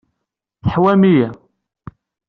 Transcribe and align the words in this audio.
Tḥewwam-iyi. 0.63 1.27